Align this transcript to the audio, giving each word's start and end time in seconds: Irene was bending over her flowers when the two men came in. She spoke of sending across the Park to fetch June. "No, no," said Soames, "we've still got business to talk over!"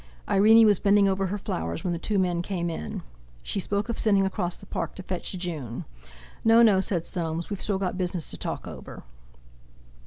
Irene 0.27 0.65
was 0.65 0.79
bending 0.79 1.07
over 1.07 1.27
her 1.27 1.37
flowers 1.37 1.83
when 1.83 1.93
the 1.93 1.99
two 1.99 2.17
men 2.17 2.41
came 2.41 2.71
in. 2.71 3.03
She 3.43 3.59
spoke 3.59 3.87
of 3.87 3.99
sending 3.99 4.25
across 4.25 4.57
the 4.57 4.65
Park 4.65 4.95
to 4.95 5.03
fetch 5.03 5.31
June. 5.33 5.85
"No, 6.43 6.63
no," 6.63 6.81
said 6.81 7.05
Soames, 7.05 7.51
"we've 7.51 7.61
still 7.61 7.77
got 7.77 7.99
business 7.99 8.31
to 8.31 8.37
talk 8.37 8.67
over!" 8.67 9.03